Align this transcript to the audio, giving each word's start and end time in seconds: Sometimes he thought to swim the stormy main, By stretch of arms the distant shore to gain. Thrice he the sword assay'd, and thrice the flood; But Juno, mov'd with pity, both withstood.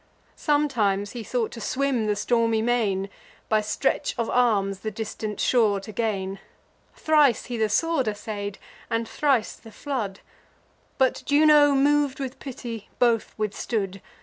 Sometimes 0.35 1.11
he 1.11 1.23
thought 1.23 1.51
to 1.51 1.61
swim 1.61 2.07
the 2.07 2.15
stormy 2.15 2.63
main, 2.63 3.07
By 3.49 3.61
stretch 3.61 4.15
of 4.17 4.31
arms 4.31 4.79
the 4.79 4.89
distant 4.89 5.39
shore 5.39 5.79
to 5.79 5.91
gain. 5.91 6.39
Thrice 6.95 7.45
he 7.45 7.57
the 7.57 7.69
sword 7.69 8.07
assay'd, 8.07 8.57
and 8.89 9.07
thrice 9.07 9.53
the 9.53 9.71
flood; 9.71 10.21
But 10.97 11.21
Juno, 11.27 11.75
mov'd 11.75 12.19
with 12.19 12.39
pity, 12.39 12.89
both 12.97 13.35
withstood. 13.37 14.01